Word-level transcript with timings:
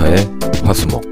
에디터의 0.00 0.38
화수목 0.64 1.10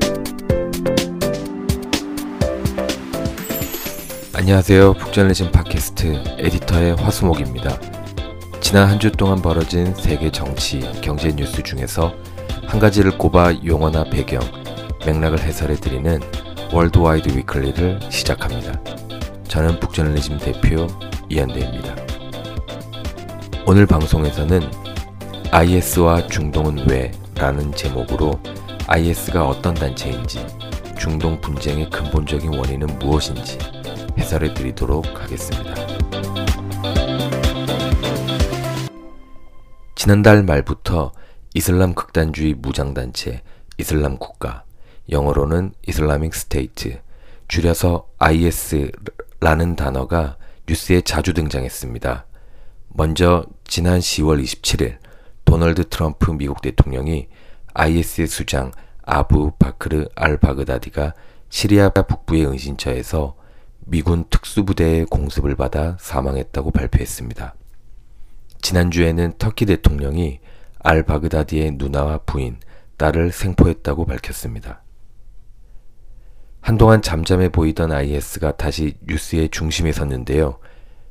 안녕하세요. 4.34 4.94
북저널리즘 4.94 5.52
팟캐스트 5.52 6.24
에디터의 6.38 6.96
화수목입니다. 6.96 7.78
지난 8.60 8.88
한 8.88 8.98
주 8.98 9.10
동안 9.12 9.42
벌어진 9.42 9.94
세계 9.94 10.30
정치, 10.30 10.80
경제 11.02 11.30
뉴스 11.34 11.62
중에서 11.62 12.14
한 12.66 12.80
가지를 12.80 13.18
꼽아 13.18 13.62
용어나 13.66 14.04
배경, 14.04 14.40
맥락을 15.04 15.40
해설해 15.40 15.76
드리는 15.76 16.18
Worldwide 16.72 17.36
Weekly를 17.36 18.00
시작합니다. 18.10 18.80
저는 19.48 19.80
북저널리즘 19.80 20.38
대표 20.38 20.86
이연대입니다. 21.28 21.94
오늘 23.66 23.84
방송에서는 23.86 24.62
IS와 25.50 26.26
중동은 26.28 26.88
왜? 26.88 27.10
라는 27.34 27.72
제목으로 27.74 28.32
IS가 28.90 29.46
어떤 29.46 29.74
단체인지, 29.74 30.46
중동 30.98 31.38
분쟁의 31.42 31.90
근본적인 31.90 32.54
원인은 32.54 32.98
무엇인지 32.98 33.58
해설해 34.16 34.54
드리도록 34.54 35.04
하겠습니다. 35.20 35.74
지난달 39.94 40.42
말부터 40.42 41.12
이슬람 41.52 41.92
극단주의 41.94 42.54
무장단체 42.54 43.42
이슬람 43.76 44.16
국가, 44.16 44.64
영어로는 45.10 45.74
Islamic 45.86 46.34
State, 46.34 47.02
줄여서 47.46 48.08
IS라는 48.16 49.76
단어가 49.76 50.38
뉴스에 50.66 51.02
자주 51.02 51.34
등장했습니다. 51.34 52.24
먼저 52.88 53.44
지난 53.64 53.98
10월 53.98 54.42
27일 54.42 54.96
도널드 55.44 55.90
트럼프 55.90 56.30
미국 56.30 56.62
대통령이 56.62 57.28
IS의 57.78 58.26
수장 58.26 58.72
아부 59.04 59.52
바크르 59.56 60.08
알 60.16 60.36
바그다디가 60.36 61.14
시리아 61.48 61.90
북부의 61.90 62.44
은신처에서 62.46 63.36
미군 63.86 64.24
특수부대의 64.28 65.06
공습을 65.06 65.54
받아 65.54 65.96
사망했다고 66.00 66.72
발표했습니다. 66.72 67.54
지난주에는 68.60 69.34
터키 69.38 69.64
대통령이 69.64 70.40
알 70.80 71.04
바그다디의 71.04 71.76
누나와 71.76 72.18
부인, 72.26 72.56
딸을 72.96 73.30
생포했다고 73.30 74.06
밝혔습니다. 74.06 74.82
한동안 76.60 77.00
잠잠해 77.00 77.48
보이던 77.48 77.92
IS가 77.92 78.56
다시 78.56 78.94
뉴스의 79.06 79.50
중심에 79.50 79.92
섰는데요. 79.92 80.58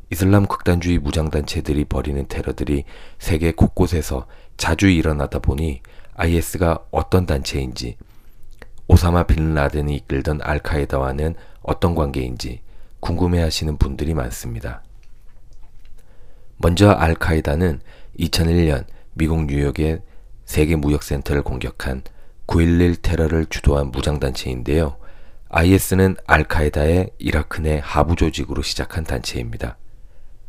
이슬람 0.09 0.45
극단주의 0.45 0.99
무장단체들이 0.99 1.85
벌이는 1.85 2.27
테러들이 2.27 2.83
세계 3.19 3.53
곳곳에서 3.53 4.27
자주 4.57 4.89
일어나다 4.89 5.39
보니 5.39 5.81
IS가 6.17 6.79
어떤 6.91 7.25
단체인지, 7.25 7.95
오사마 8.87 9.23
빈 9.23 9.53
라덴이 9.53 9.95
이끌던 9.95 10.39
알카에다와는 10.41 11.35
어떤 11.61 11.93
관계인지 11.93 12.61
궁금해 12.99 13.41
하시는 13.41 13.77
분들이 13.77 14.13
많습니다. 14.13 14.83
먼저 16.57 16.89
알카에다는 16.89 17.81
2001년 18.19 18.85
미국 19.13 19.45
뉴욕의 19.45 20.01
세계 20.45 20.75
무역센터를 20.75 21.43
공격한 21.43 22.01
9.11 22.47 23.01
테러를 23.01 23.45
주도한 23.45 23.91
무장단체인데요. 23.91 24.97
IS는 25.49 26.15
알카에다의 26.25 27.11
이라크 27.19 27.61
내 27.61 27.79
하부 27.83 28.15
조직으로 28.15 28.63
시작한 28.63 29.03
단체입니다. 29.03 29.77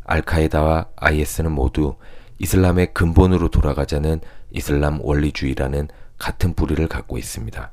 알카에다와 0.04 0.86
IS는 0.96 1.52
모두 1.52 1.96
이슬람의 2.38 2.94
근본으로 2.94 3.48
돌아가자는 3.50 4.20
이슬람 4.50 5.00
원리주의라는 5.00 5.88
같은 6.18 6.54
뿌리를 6.54 6.86
갖고 6.88 7.18
있습니다. 7.18 7.70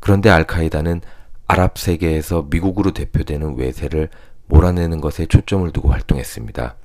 그런데 0.00 0.30
알카에다는 0.30 1.00
아랍 1.46 1.78
세계에서 1.78 2.46
미국으로 2.50 2.92
대표되는 2.92 3.56
외세를 3.56 4.08
몰아내는 4.46 5.00
것에 5.00 5.26
초점을 5.26 5.70
두고 5.72 5.90
활동했습니다. 5.90 6.76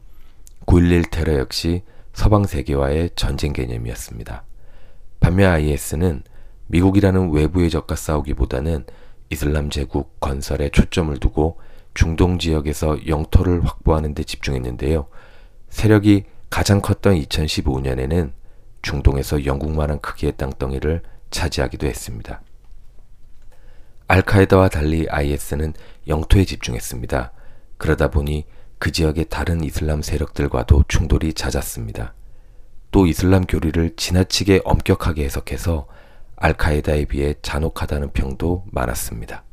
9.11 0.65 1.11
테러 1.11 1.37
역시 1.37 1.83
서방 2.13 2.45
세계와의 2.45 3.11
전쟁 3.15 3.53
개념이었습니다. 3.53 4.43
반면 5.19 5.51
IS는 5.51 6.23
미국이라는 6.67 7.31
외부의 7.31 7.69
적과 7.69 7.95
싸우기보다는 7.95 8.85
이슬람 9.29 9.69
제국 9.69 10.19
건설에 10.19 10.69
초점을 10.69 11.15
두고 11.17 11.59
중동 11.93 12.39
지역에서 12.39 13.07
영토를 13.07 13.65
확보하는 13.65 14.13
데 14.13 14.23
집중했는데요. 14.23 15.07
세력이 15.69 16.25
가장 16.49 16.81
컸던 16.81 17.15
2015년에는 17.15 18.31
중동에서 18.83 19.45
영국만한 19.45 19.99
크기의 20.01 20.33
땅덩이를 20.37 21.01
차지하기도 21.31 21.87
했습니다. 21.87 22.41
알카에다와 24.07 24.69
달리 24.69 25.07
IS는 25.09 25.73
영토에 26.07 26.45
집중했습니다. 26.45 27.31
그러다 27.77 28.09
보니 28.11 28.45
그 28.77 28.91
지역의 28.91 29.25
다른 29.29 29.63
이슬람 29.63 30.01
세력들과도 30.01 30.83
충돌이 30.87 31.33
잦았습니다. 31.33 32.13
또 32.91 33.07
이슬람 33.07 33.45
교리를 33.45 33.95
지나치게 33.95 34.61
엄격하게 34.65 35.23
해석해서 35.23 35.87
알카에다에 36.35 37.05
비해 37.05 37.33
잔혹하다는 37.41 38.11
평도 38.11 38.65
많았습니다. 38.71 39.43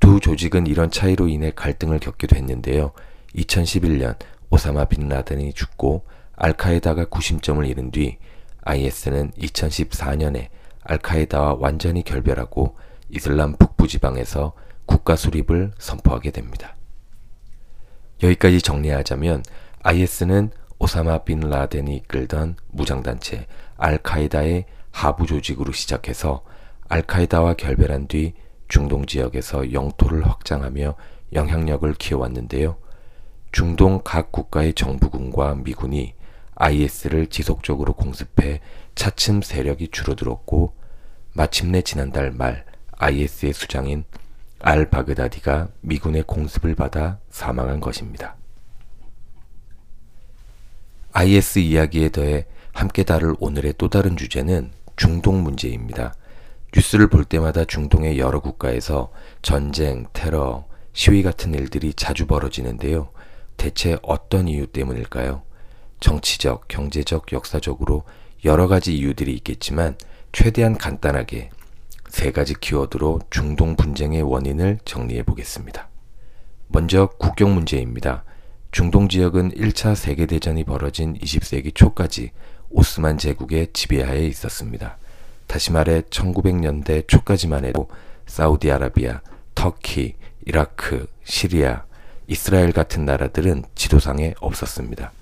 두 0.00 0.18
조직은 0.18 0.66
이런 0.66 0.90
차이로 0.90 1.28
인해 1.28 1.52
갈등을 1.54 1.98
겪기도 1.98 2.36
했는데요. 2.36 2.92
2011년 3.34 4.16
오사마 4.50 4.86
빈 4.86 5.08
라덴이 5.08 5.52
죽고 5.52 6.04
알카에다가 6.36 7.06
구심점을 7.06 7.64
잃은 7.66 7.90
뒤 7.90 8.18
IS는 8.62 9.32
2014년에 9.32 10.48
알카에다와 10.82 11.56
완전히 11.58 12.02
결별하고 12.02 12.76
이슬람 13.08 13.56
북부 13.56 13.88
지방에서 13.88 14.52
국가 14.84 15.16
수립을 15.16 15.72
선포하게 15.78 16.30
됩니다. 16.30 16.76
여기까지 18.22 18.60
정리하자면 18.60 19.42
IS는 19.82 20.50
오사마 20.78 21.18
빈 21.18 21.40
라덴이 21.40 21.96
이끌던 21.96 22.56
무장단체 22.70 23.46
알카에다의 23.76 24.66
하부 24.90 25.26
조직으로 25.26 25.72
시작해서 25.72 26.42
알카에다와 26.88 27.54
결별한 27.54 28.08
뒤 28.08 28.34
중동 28.68 29.06
지역에서 29.06 29.72
영토를 29.72 30.26
확장하며 30.26 30.94
영향력을 31.32 31.92
키워왔는데요. 31.94 32.76
중동 33.52 34.00
각 34.04 34.32
국가의 34.32 34.74
정부군과 34.74 35.56
미군이 35.56 36.14
IS를 36.56 37.28
지속적으로 37.28 37.92
공습해 37.92 38.60
차츰 38.94 39.42
세력이 39.42 39.88
줄어들었고 39.88 40.74
마침내 41.34 41.82
지난달 41.82 42.30
말 42.30 42.64
IS의 42.92 43.52
수장인 43.52 44.04
알 44.58 44.90
바그다디가 44.90 45.68
미군의 45.82 46.24
공습을 46.26 46.74
받아 46.74 47.18
사망한 47.30 47.80
것입니다. 47.80 48.36
IS 51.12 51.58
이야기에 51.58 52.10
더해 52.10 52.46
함께 52.72 53.02
다룰 53.02 53.36
오늘의 53.38 53.74
또 53.78 53.88
다른 53.88 54.16
주제는 54.16 54.70
중동 54.96 55.42
문제입니다. 55.42 56.14
뉴스를 56.74 57.08
볼 57.08 57.24
때마다 57.24 57.64
중동의 57.64 58.18
여러 58.18 58.40
국가에서 58.40 59.12
전쟁, 59.40 60.06
테러, 60.12 60.66
시위 60.92 61.22
같은 61.22 61.54
일들이 61.54 61.92
자주 61.94 62.26
벌어지는데요. 62.26 63.10
대체 63.56 63.98
어떤 64.02 64.48
이유 64.48 64.66
때문일까요? 64.66 65.42
정치적, 66.00 66.68
경제적, 66.68 67.32
역사적으로 67.32 68.04
여러 68.44 68.68
가지 68.68 68.96
이유들이 68.96 69.32
있겠지만 69.34 69.96
최대한 70.32 70.76
간단하게 70.76 71.50
세 72.08 72.30
가지 72.30 72.54
키워드로 72.54 73.20
중동 73.30 73.76
분쟁의 73.76 74.22
원인을 74.22 74.78
정리해 74.84 75.22
보겠습니다. 75.22 75.88
먼저 76.68 77.06
국경 77.18 77.54
문제입니다. 77.54 78.24
중동 78.70 79.08
지역은 79.08 79.52
1차 79.52 79.94
세계대전이 79.94 80.64
벌어진 80.64 81.14
20세기 81.18 81.74
초까지 81.74 82.32
오스만 82.70 83.18
제국의 83.18 83.68
지배하에 83.72 84.26
있었습니다. 84.26 84.98
다시 85.46 85.72
말해 85.72 86.02
1900년대 86.02 87.06
초까지만 87.08 87.64
해도 87.64 87.88
사우디아라비아, 88.26 89.20
터키, 89.54 90.14
이라크, 90.44 91.06
시리아, 91.24 91.84
이스라엘 92.26 92.72
같은 92.72 93.04
나라들은 93.04 93.64
지도상에 93.74 94.34
없었습니다. 94.40 95.12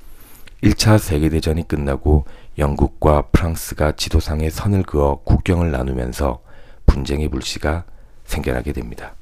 1차 0.65 0.99
세계대전이 0.99 1.69
끝나고 1.69 2.25
영국과 2.57 3.27
프랑스가 3.33 3.93
지도상에 3.97 4.49
선을 4.49 4.83
그어 4.85 5.21
국경을 5.23 5.71
나누면서 5.71 6.41
분쟁의 6.87 7.29
불씨가 7.29 7.85
생겨나게 8.25 8.73
됩니다. 8.73 9.15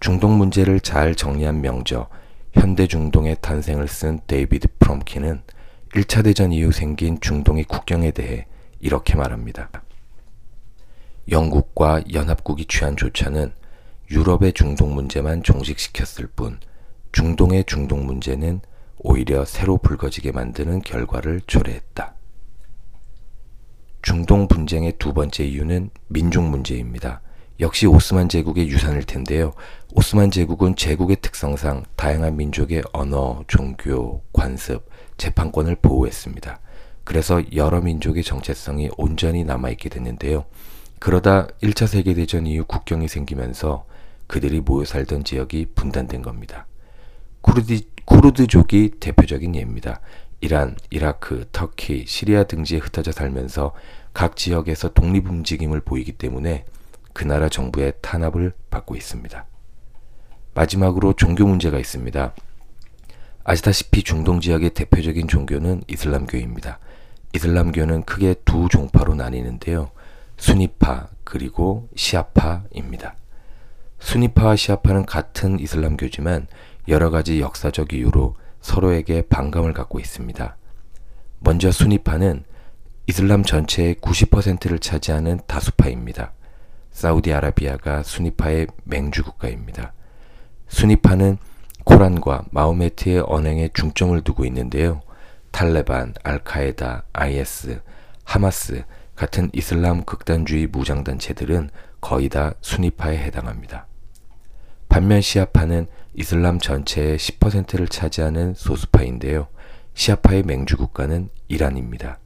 중동 0.00 0.38
문제를 0.38 0.80
잘 0.80 1.14
정리한 1.14 1.60
명저, 1.60 2.08
현대 2.54 2.86
중동의 2.86 3.36
탄생을 3.42 3.86
쓴 3.86 4.20
데이비드 4.26 4.68
프롬키는 4.78 5.42
1차 5.94 6.24
대전 6.24 6.52
이후 6.52 6.72
생긴 6.72 7.20
중동의 7.20 7.64
국경에 7.64 8.10
대해 8.10 8.46
이렇게 8.80 9.14
말합니다. 9.14 9.68
영국과 11.30 12.02
연합국이 12.10 12.64
취한 12.64 12.96
조처는 12.96 13.52
유럽의 14.10 14.54
중동 14.54 14.94
문제만 14.94 15.42
종식시켰을 15.42 16.28
뿐 16.34 16.58
중동의 17.12 17.64
중동 17.66 18.06
문제는 18.06 18.62
오히려 19.02 19.44
새로 19.44 19.78
불거지게 19.78 20.32
만드는 20.32 20.82
결과를 20.82 21.40
초래했다. 21.46 22.14
중동 24.02 24.48
분쟁의 24.48 24.94
두 24.98 25.12
번째 25.12 25.44
이유는 25.44 25.90
민족 26.08 26.42
문제입니다. 26.42 27.20
역시 27.60 27.86
오스만 27.86 28.28
제국의 28.28 28.68
유산일 28.68 29.04
텐데요. 29.04 29.52
오스만 29.92 30.30
제국은 30.30 30.74
제국의 30.74 31.18
특성상 31.20 31.84
다양한 31.96 32.36
민족의 32.36 32.82
언어, 32.92 33.44
종교, 33.46 34.22
관습, 34.32 34.88
재판권을 35.16 35.76
보호했습니다. 35.76 36.58
그래서 37.04 37.42
여러 37.54 37.80
민족의 37.80 38.24
정체성이 38.24 38.90
온전히 38.96 39.44
남아있게 39.44 39.88
됐는데요. 39.88 40.44
그러다 40.98 41.48
1차 41.62 41.86
세계대전 41.86 42.46
이후 42.46 42.64
국경이 42.64 43.08
생기면서 43.08 43.84
그들이 44.26 44.60
모여 44.60 44.84
살던 44.84 45.24
지역이 45.24 45.72
분단된 45.74 46.22
겁니다. 46.22 46.66
쿠르드, 47.40 47.80
쿠르드족이 48.04 48.92
대표적인 49.00 49.54
예입니다. 49.54 50.00
이란, 50.40 50.76
이라크, 50.90 51.46
터키, 51.52 52.04
시리아 52.06 52.44
등지에 52.44 52.78
흩어져 52.78 53.12
살면서 53.12 53.72
각 54.12 54.36
지역에서 54.36 54.92
독립 54.92 55.28
움직임을 55.28 55.80
보이기 55.80 56.12
때문에 56.12 56.64
그 57.12 57.24
나라 57.24 57.48
정부의 57.48 57.94
탄압을 58.02 58.52
받고 58.70 58.96
있습니다. 58.96 59.46
마지막으로 60.54 61.14
종교 61.14 61.46
문제가 61.46 61.78
있습니다. 61.78 62.34
아시다시피 63.44 64.02
중동 64.02 64.40
지역의 64.40 64.70
대표적인 64.70 65.28
종교는 65.28 65.84
이슬람교입니다. 65.88 66.78
이슬람교는 67.34 68.04
크게 68.04 68.34
두 68.44 68.68
종파로 68.68 69.14
나뉘는데요. 69.14 69.90
수니파 70.36 71.08
그리고 71.24 71.88
시아파입니다. 71.94 73.14
수니파와 74.00 74.56
시아파는 74.56 75.06
같은 75.06 75.60
이슬람교지만 75.60 76.48
여러 76.88 77.10
가지 77.10 77.40
역사적 77.40 77.92
이유로 77.92 78.36
서로에게 78.60 79.22
반감을 79.22 79.72
갖고 79.72 80.00
있습니다. 80.00 80.56
먼저 81.40 81.70
수니파는 81.70 82.44
이슬람 83.06 83.42
전체의 83.42 83.96
90%를 83.96 84.78
차지하는 84.78 85.40
다수파입니다. 85.46 86.32
사우디아라비아가 86.92 88.02
수니파의 88.02 88.68
맹주 88.84 89.24
국가입니다. 89.24 89.92
수니파는 90.68 91.38
코란과 91.84 92.44
마호메트의 92.50 93.24
언행에 93.26 93.70
중점을 93.74 94.20
두고 94.22 94.44
있는데요. 94.46 95.02
탈레반, 95.50 96.14
알카에다, 96.22 97.04
IS, 97.12 97.82
하마스 98.24 98.84
같은 99.16 99.50
이슬람 99.52 100.04
극단주의 100.04 100.66
무장단체들은 100.68 101.70
거의 102.00 102.28
다 102.28 102.54
수니파에 102.60 103.18
해당합니다. 103.18 103.86
반면 104.92 105.22
시아파는 105.22 105.86
이슬람 106.12 106.58
전체의 106.58 107.16
10%를 107.16 107.88
차지하는 107.88 108.52
소수파인데요. 108.52 109.46
시아파의 109.94 110.42
맹주 110.42 110.76
국가는 110.76 111.30
이란입니다. 111.48 112.18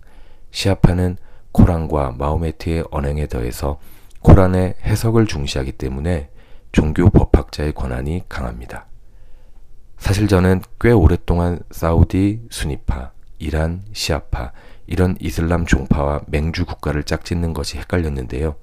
시아파는 0.51 1.17
코란과 1.53 2.17
마호메트의 2.19 2.87
언행에 2.91 3.29
더해서 3.29 3.79
코란의 4.21 4.75
해석을 4.83 5.27
중시하기 5.27 5.71
때문에 5.71 6.29
종교 6.73 7.09
법학자의 7.09 7.73
권한이 7.73 8.25
강합니다. 8.29 8.87
사실 9.97 10.27
저는 10.27 10.61
꽤 10.81 10.91
오랫동안 10.91 11.61
사우디 11.71 12.49
수니파, 12.51 13.13
이란 13.39 13.85
시아파, 13.93 14.51
이런 14.89 15.17
이슬람 15.21 15.67
종파와 15.67 16.23
맹주 16.27 16.67
국가를 16.67 17.05
짝짓는 17.05 17.55
것이 17.55 17.79
헷갈렸는데요. 17.79 18.57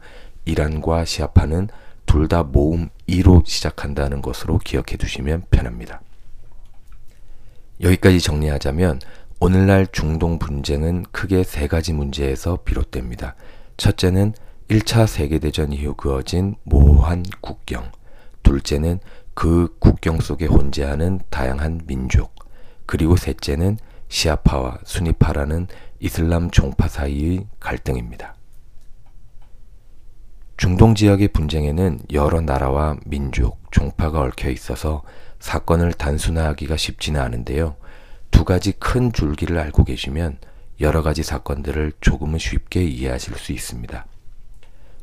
이란과 0.44 1.06
시아파는 1.06 1.70
둘 2.06 2.28
다 2.28 2.44
모음 2.44 2.90
2로 3.08 3.46
시작한다는 3.46 4.22
것으로 4.22 4.58
기억해 4.60 4.98
두시면 4.98 5.44
편합니다. 5.52 6.02
여기까지 7.82 8.22
정리하자면 8.22 9.00
오늘날 9.40 9.88
중동 9.92 10.40
분쟁은 10.40 11.04
크게 11.12 11.44
세 11.44 11.68
가지 11.68 11.92
문제에서 11.92 12.60
비롯됩니다. 12.64 13.36
첫째는 13.78 14.34
1차 14.70 15.06
세계대전 15.08 15.74
이후 15.74 15.94
그어진 15.96 16.56
모호한 16.64 17.24
국경. 17.42 17.92
둘째는 18.44 19.00
그 19.34 19.76
국경 19.80 20.20
속에 20.20 20.46
혼재하는 20.46 21.20
다양한 21.30 21.82
민족. 21.88 22.34
그리고 22.86 23.18
셋째는 23.18 23.78
시아파와 24.08 24.80
수니파라는 24.84 25.68
이슬람 26.00 26.52
종파 26.52 26.88
사이의 26.88 27.48
갈등입니다. 27.60 28.36
중동 30.64 30.96
지역의 30.96 31.28
분쟁에는 31.28 32.00
여러 32.14 32.40
나라와 32.40 32.96
민족, 33.06 33.60
종파가 33.72 34.22
얽혀 34.22 34.50
있어서 34.50 35.04
사건을 35.42 35.92
단순화하기가 35.92 36.78
쉽지는 36.78 37.20
않은데요. 37.20 37.76
두 38.32 38.46
가지 38.46 38.72
큰 38.72 39.12
줄기를 39.12 39.60
알고 39.60 39.84
계시면 39.84 40.38
여러 40.80 41.04
가지 41.04 41.22
사건들을 41.22 41.92
조금은 42.00 42.40
쉽게 42.40 42.82
이해하실 42.82 43.36
수 43.36 43.52
있습니다. 43.52 44.06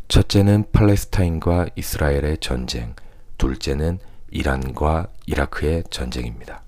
첫째는 0.09 0.65
팔레스타인과 0.73 1.67
이스라엘의 1.77 2.39
전쟁, 2.41 2.95
둘째는 3.37 3.99
이란과 4.31 5.09
이라크의 5.27 5.85
전쟁입니다. 5.91 6.62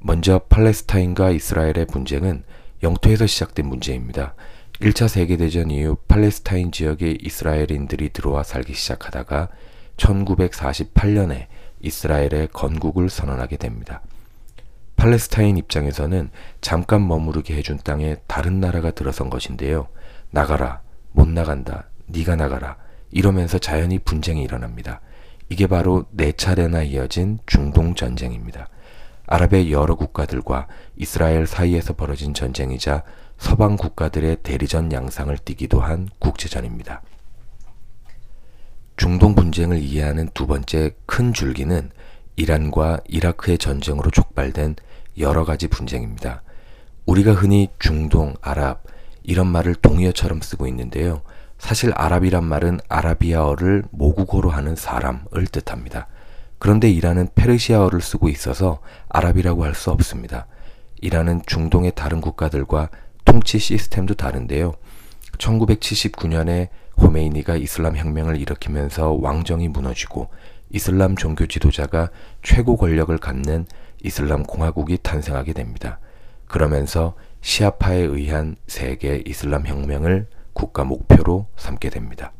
먼저 0.00 0.40
팔레스타인과 0.48 1.30
이스라엘의 1.30 1.86
분쟁은 1.92 2.42
영토에서 2.82 3.28
시작된 3.28 3.68
문제입니다. 3.68 4.34
1차 4.82 5.06
세계대전 5.06 5.70
이후 5.70 5.94
팔레스타인 6.08 6.72
지역에 6.72 7.16
이스라엘인들이 7.20 8.08
들어와 8.08 8.42
살기 8.42 8.74
시작하다가 8.74 9.48
1948년에 9.96 11.46
이스라엘의 11.82 12.48
건국을 12.52 13.08
선언하게 13.08 13.58
됩니다. 13.58 14.02
팔레스타인 14.96 15.56
입장에서는 15.56 16.30
잠깐 16.60 17.06
머무르게 17.06 17.54
해준 17.54 17.78
땅에 17.84 18.16
다른 18.26 18.58
나라가 18.58 18.90
들어선 18.90 19.30
것인데요. 19.30 19.86
나가라, 20.30 20.80
못 21.12 21.28
나간다, 21.28 21.88
네가 22.06 22.34
나가라 22.34 22.76
이러면서 23.12 23.58
자연히 23.60 24.00
분쟁이 24.00 24.42
일어납니다. 24.42 25.00
이게 25.48 25.68
바로 25.68 26.06
네 26.10 26.32
차례나 26.32 26.82
이어진 26.82 27.38
중동 27.46 27.94
전쟁입니다. 27.94 28.68
아랍의 29.28 29.70
여러 29.70 29.94
국가들과 29.94 30.66
이스라엘 30.96 31.46
사이에서 31.46 31.94
벌어진 31.94 32.34
전쟁이자 32.34 33.04
서방 33.42 33.76
국가들의 33.76 34.36
대리전 34.44 34.92
양상을 34.92 35.36
띠기도 35.36 35.80
한 35.80 36.08
국제전입니다. 36.20 37.02
중동 38.96 39.34
분쟁을 39.34 39.78
이해하는 39.78 40.28
두 40.32 40.46
번째 40.46 40.92
큰 41.06 41.34
줄기는 41.34 41.90
이란과 42.36 43.00
이라크의 43.08 43.58
전쟁으로 43.58 44.12
촉발된 44.12 44.76
여러 45.18 45.44
가지 45.44 45.66
분쟁입니다. 45.66 46.42
우리가 47.04 47.32
흔히 47.32 47.68
중동, 47.80 48.34
아랍 48.40 48.84
이런 49.24 49.48
말을 49.48 49.74
동의어처럼 49.74 50.40
쓰고 50.40 50.68
있는데요. 50.68 51.22
사실 51.58 51.92
아랍이란 51.96 52.44
말은 52.44 52.78
아라비아어를 52.88 53.82
모국어로 53.90 54.50
하는 54.50 54.76
사람을 54.76 55.46
뜻합니다. 55.50 56.06
그런데 56.60 56.88
이란은 56.88 57.30
페르시아어를 57.34 58.00
쓰고 58.00 58.28
있어서 58.28 58.78
아랍이라고 59.08 59.64
할 59.64 59.74
수 59.74 59.90
없습니다. 59.90 60.46
이란은 61.00 61.42
중동의 61.44 61.92
다른 61.96 62.20
국가들과 62.20 62.88
통치 63.32 63.58
시스템도 63.58 64.12
다른데요. 64.12 64.74
1979년에 65.38 66.68
호메이니가 66.98 67.56
이슬람 67.56 67.96
혁명을 67.96 68.38
일으키면서 68.38 69.12
왕정이 69.22 69.68
무너지고 69.68 70.28
이슬람 70.68 71.16
종교 71.16 71.46
지도자가 71.46 72.10
최고 72.42 72.76
권력을 72.76 73.16
갖는 73.16 73.64
이슬람 74.04 74.42
공화국이 74.42 74.98
탄생하게 75.02 75.54
됩니다. 75.54 75.98
그러면서 76.46 77.14
시아파에 77.40 78.00
의한 78.00 78.56
세계 78.66 79.22
이슬람 79.24 79.66
혁명을 79.66 80.26
국가 80.52 80.84
목표로 80.84 81.46
삼게 81.56 81.88
됩니다. 81.88 82.32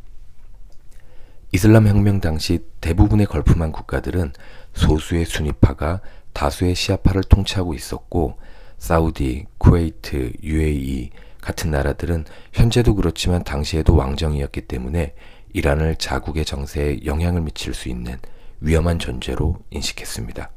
이슬람 1.53 1.89
혁명 1.89 2.21
당시 2.21 2.67
대부분의 2.83 3.25
걸프만 3.25 3.73
국가들은 3.73 4.35
소수의 4.75 5.25
순위파가 5.25 6.03
다수의 6.35 6.75
시아파를 6.75 7.23
통치하고 7.23 7.73
있었고 7.73 8.37
사우디, 8.83 9.47
쿠웨이트, 9.59 10.33
UAE 10.43 11.11
같은 11.41 11.71
나라들은 11.71 12.25
현재도 12.53 12.97
그렇지만 12.97 13.45
당시에도 13.45 13.95
왕정이었기 13.95 14.63
때문에 14.63 15.15
이란을 15.53 15.95
자국의 15.95 16.45
정세에 16.45 17.05
영향을 17.05 17.43
미칠 17.43 17.75
수 17.75 17.89
있는 17.89 18.19
위험한 18.59 18.99
존재로 18.99 19.55
인식했습니다. 19.71 20.51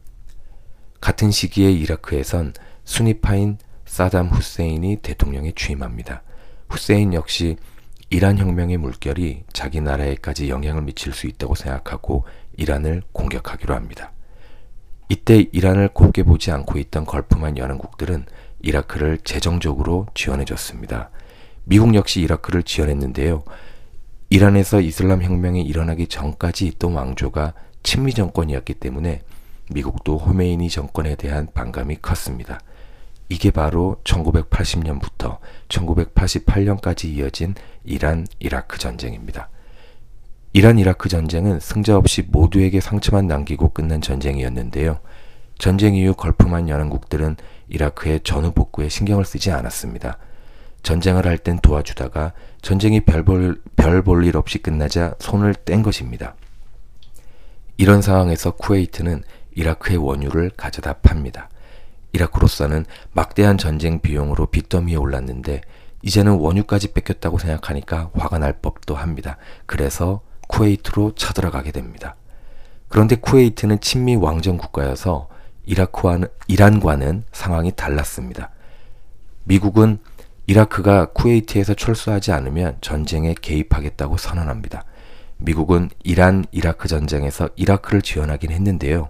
같은 1.01 1.29
시기에 1.29 1.71
이라크에선 1.71 2.53
순위파인 2.83 3.59
사담 3.85 4.29
후세인이 4.29 4.97
대통령에 5.03 5.51
취임합니다. 5.55 6.23
후세인 6.69 7.13
역시 7.13 7.57
이란 8.09 8.39
혁명의 8.39 8.77
물결이 8.77 9.43
자기 9.53 9.81
나라에까지 9.81 10.49
영향을 10.49 10.81
미칠 10.81 11.13
수 11.13 11.27
있다고 11.27 11.53
생각하고 11.53 12.25
이란을 12.57 13.03
공격하기로 13.11 13.75
합니다. 13.75 14.14
이때 15.09 15.45
이란을 15.51 15.89
곱게 15.89 16.23
보지 16.23 16.51
않고 16.51 16.79
있던 16.79 17.05
걸프만 17.05 17.57
연합국들은 17.57 18.25
이라크를 18.61 19.19
재정적으로 19.19 20.07
지원해줬습니다. 20.15 21.11
미국 21.65 21.93
역시 21.95 22.21
이라크를 22.21 22.63
지원했는데요. 22.63 23.43
이란에서 24.29 24.81
이슬람 24.81 25.21
혁명이 25.21 25.61
일어나기 25.61 26.07
전까지 26.07 26.65
있던 26.67 26.93
왕조가 26.93 27.53
친미 27.83 28.13
정권이었기 28.13 28.75
때문에 28.75 29.21
미국도 29.71 30.17
호메이니 30.17 30.69
정권에 30.69 31.15
대한 31.15 31.47
반감이 31.53 31.97
컸습니다. 32.01 32.59
이게 33.29 33.51
바로 33.51 33.97
1980년부터 34.03 35.39
1988년까지 35.69 37.05
이어진 37.05 37.55
이란 37.83 38.27
이라크 38.39 38.77
전쟁입니다. 38.77 39.49
이란 40.55 40.79
이라크 40.79 41.09
전쟁은 41.09 41.59
승자 41.59 41.97
없이 41.97 42.21
모두에게 42.25 42.79
상처만 42.79 43.27
남기고 43.27 43.73
끝난 43.73 43.99
전쟁이었는데요. 43.99 44.99
전쟁 45.57 45.95
이후 45.95 46.13
걸프만 46.13 46.69
연합국들은 46.69 47.35
이라크의 47.67 48.21
전후 48.23 48.53
복구에 48.53 48.87
신경을 48.87 49.25
쓰지 49.25 49.51
않았습니다. 49.51 50.17
전쟁을 50.81 51.25
할 51.25 51.39
땐 51.39 51.59
도와주다가 51.61 52.31
전쟁이 52.61 53.01
별볼 53.01 54.25
일 54.25 54.37
없이 54.37 54.59
끝나자 54.59 55.15
손을 55.19 55.55
뗀 55.55 55.83
것입니다. 55.83 56.35
이런 57.75 58.01
상황에서 58.01 58.51
쿠웨이트는 58.51 59.23
이라크의 59.55 59.97
원유를 59.97 60.51
가져다 60.55 60.93
팝니다. 60.93 61.49
이라크로서는 62.13 62.85
막대한 63.11 63.57
전쟁 63.57 63.99
비용으로 63.99 64.45
빚더미에 64.45 64.95
올랐는데 64.95 65.59
이제는 66.01 66.31
원유까지 66.31 66.93
뺏겼다고 66.93 67.39
생각하니까 67.39 68.11
화가 68.13 68.39
날 68.39 68.53
법도 68.61 68.95
합니다. 68.95 69.35
그래서 69.65 70.21
쿠웨이트로 70.47 71.15
쳐들어가게 71.15 71.71
됩니다. 71.71 72.15
그런데 72.87 73.15
쿠웨이트는 73.15 73.79
친미 73.81 74.15
왕정 74.15 74.57
국가여서 74.57 75.27
이라크와는 75.65 76.27
이란과는 76.47 77.23
상황이 77.31 77.71
달랐습니다. 77.75 78.51
미국은 79.43 79.99
이라크가 80.47 81.07
쿠웨이트에서 81.07 81.73
철수하지 81.73 82.31
않으면 82.31 82.77
전쟁에 82.81 83.33
개입하겠다고 83.41 84.17
선언합니다. 84.17 84.85
미국은 85.37 85.89
이란 86.03 86.45
이라크 86.51 86.87
전쟁에서 86.87 87.49
이라크를 87.55 88.01
지원하긴 88.01 88.51
했는데요. 88.51 89.09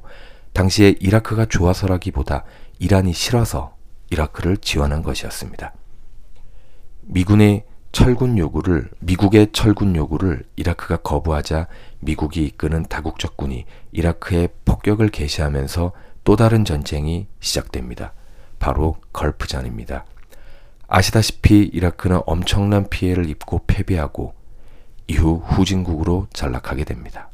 당시에 0.54 0.96
이라크가 1.00 1.46
좋아서라기보다 1.46 2.46
이란이 2.80 3.14
싫어서 3.14 3.76
이라크를 4.10 4.58
지원한 4.58 5.04
것이었습니다. 5.04 5.74
미군의 7.02 7.66
철군 7.96 8.38
요구를 8.38 8.90
미국의 9.00 9.54
철군 9.54 9.96
요구를 9.96 10.44
이라크가 10.58 10.98
거부하자 10.98 11.68
미국이 12.02 12.44
이끄는 12.44 12.84
다국적군이 12.90 13.64
이라크에 13.94 14.50
폭격을 14.66 15.08
개시하면서 15.08 15.94
또 16.26 16.36
다른 16.36 16.66
전쟁이 16.66 17.28
시작됩니다. 17.40 18.12
바로 18.60 18.98
걸프전입니다. 19.14 20.04
아시다시피 20.90 21.70
이라크는 21.72 22.20
엄청난 22.26 22.90
피해를 22.90 23.30
입고 23.30 23.62
패배하고 23.66 24.34
이후 25.08 25.42
후진국으로 25.46 26.28
전락하게 26.34 26.84
됩니다. 26.84 27.30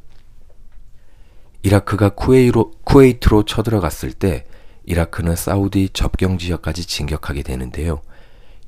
이라크가 1.64 2.10
쿠웨이로, 2.10 2.70
쿠웨이트로 2.84 3.46
쳐들어갔을 3.46 4.12
때 4.12 4.46
이라크는 4.84 5.34
사우디 5.34 5.88
접경 5.92 6.38
지역까지 6.38 6.86
진격하게 6.86 7.42
되는데요. 7.42 8.00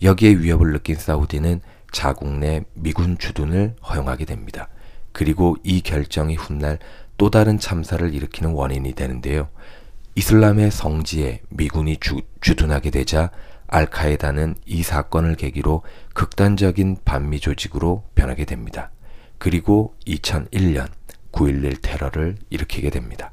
여기에 0.02 0.38
위협을 0.38 0.72
느낀 0.72 0.96
사우디는 0.96 1.60
자국 1.94 2.28
내 2.28 2.64
미군 2.74 3.16
주둔을 3.18 3.76
허용하게 3.88 4.24
됩니다. 4.24 4.68
그리고 5.12 5.56
이 5.62 5.80
결정이 5.80 6.34
훗날 6.34 6.80
또 7.16 7.30
다른 7.30 7.56
참사를 7.56 8.12
일으키는 8.12 8.50
원인이 8.50 8.92
되는데요. 8.94 9.48
이슬람의 10.16 10.72
성지에 10.72 11.42
미군이 11.50 11.98
주, 11.98 12.20
주둔하게 12.40 12.90
되자 12.90 13.30
알카에다는 13.68 14.56
이 14.66 14.82
사건을 14.82 15.36
계기로 15.36 15.82
극단적인 16.14 16.98
반미 17.04 17.38
조직으로 17.38 18.02
변하게 18.16 18.44
됩니다. 18.44 18.90
그리고 19.38 19.94
2001년 20.04 20.88
9.11 21.30 21.78
테러를 21.80 22.36
일으키게 22.50 22.90
됩니다. 22.90 23.30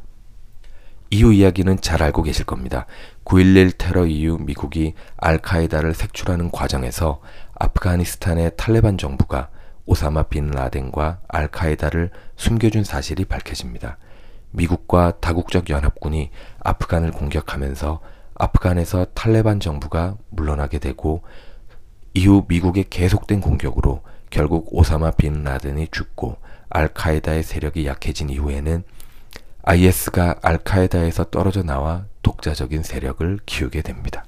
이후 1.14 1.34
이야기는 1.34 1.82
잘 1.82 2.02
알고 2.02 2.24
계실 2.24 2.46
겁니다. 2.46 2.86
9.11 3.26 3.78
테러 3.78 4.06
이후 4.06 4.38
미국이 4.40 4.94
알카에다를 5.18 5.94
색출하는 5.94 6.52
과정에서 6.52 7.20
아프가니스탄의 7.62 8.54
탈레반 8.58 8.98
정부가 8.98 9.50
오사마 9.86 10.24
빈 10.24 10.50
라덴과 10.50 11.20
알카에다를 11.28 12.10
숨겨준 12.36 12.84
사실이 12.84 13.26
밝혀집니다. 13.26 13.98
미국과 14.50 15.20
다국적 15.20 15.70
연합군이 15.70 16.32
아프간을 16.60 17.12
공격하면서 17.12 18.00
아프간에서 18.34 19.06
탈레반 19.14 19.60
정부가 19.60 20.18
물러나게 20.30 20.80
되고 20.80 21.22
이후 22.16 22.46
미국의 22.48 22.86
계속된 22.90 23.42
공격으로 23.42 24.02
결국 24.32 24.68
오사마 24.72 25.12
빈 25.12 25.44
라덴이 25.44 25.90
죽고 25.92 26.38
알카에다의 26.70 27.44
세력이 27.44 27.86
약해진 27.86 28.30
이후에는 28.30 28.84
IS가 29.64 30.40
알카에다에서 30.42 31.26
떨어져 31.26 31.62
나와 31.62 32.06
독자적인 32.24 32.82
세력을 32.82 33.40
키우게 33.46 33.84
됩니다. 33.84 34.26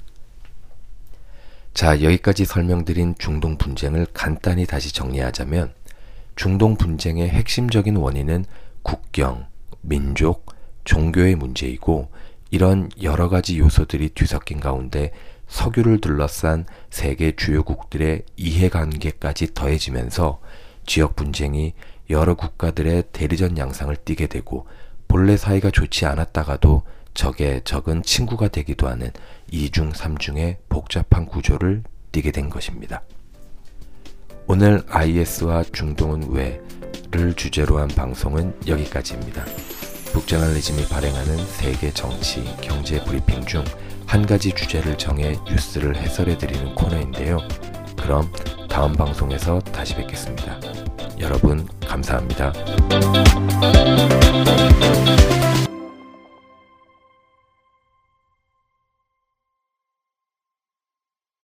자, 1.73 2.03
여기까지 2.03 2.45
설명드린 2.45 3.15
중동 3.17 3.57
분쟁을 3.57 4.05
간단히 4.13 4.67
다시 4.67 4.93
정리하자면 4.93 5.73
중동 6.35 6.75
분쟁의 6.77 7.29
핵심적인 7.29 7.95
원인은 7.95 8.45
국경, 8.83 9.47
민족, 9.81 10.45
종교의 10.83 11.35
문제이고 11.35 12.11
이런 12.51 12.89
여러 13.01 13.27
가지 13.27 13.57
요소들이 13.57 14.09
뒤섞인 14.09 14.59
가운데 14.59 15.11
석유를 15.47 15.99
둘러싼 15.99 16.65
세계 16.91 17.35
주요국들의 17.35 18.23
이해관계까지 18.37 19.55
더해지면서 19.55 20.39
지역 20.85 21.15
분쟁이 21.15 21.73
여러 22.11 22.35
국가들의 22.35 23.05
대리전 23.11 23.57
양상을 23.57 23.95
띠게 23.95 24.27
되고 24.27 24.67
본래 25.07 25.37
사이가 25.37 25.71
좋지 25.71 26.05
않았다가도 26.05 26.83
적의 27.13 27.61
적은 27.63 28.03
친구가 28.03 28.47
되기도 28.49 28.87
하는 28.87 29.11
이중삼중의 29.51 30.57
복잡한 30.69 31.25
구조를 31.25 31.83
띠게 32.11 32.31
된 32.31 32.49
것입니다. 32.49 33.03
오늘 34.47 34.83
IS와 34.89 35.63
중동은 35.71 36.31
왜를 36.31 37.33
주제로 37.35 37.79
한 37.79 37.87
방송은 37.87 38.55
여기까지입니다. 38.67 39.45
북저널리즘이 40.13 40.87
발행하는 40.89 41.37
세계 41.45 41.91
정치, 41.91 42.43
경제 42.61 43.03
브리핑 43.03 43.45
중 43.45 43.63
한 44.13 44.27
가지 44.27 44.51
주제를 44.51 44.95
정해 44.95 45.35
뉴스를 45.47 45.95
해설해 45.95 46.37
드리는 46.37 46.75
코너인데요. 46.75 47.39
그럼 47.99 48.31
다음 48.69 48.93
방송에서 48.93 49.59
다시 49.59 49.95
뵙겠습니다. 49.95 50.59
여러분, 51.19 51.67
감사합니다. 51.87 52.53